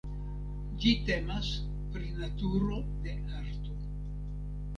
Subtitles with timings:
[0.85, 1.49] Ĝi temas
[1.97, 3.79] pri naturo de arto.